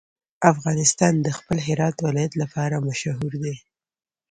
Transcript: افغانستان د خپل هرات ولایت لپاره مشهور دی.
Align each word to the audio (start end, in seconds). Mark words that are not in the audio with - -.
افغانستان 0.51 1.13
د 1.21 1.27
خپل 1.37 1.57
هرات 1.67 1.95
ولایت 2.07 2.33
لپاره 2.41 2.83
مشهور 2.87 3.33
دی. 3.43 3.55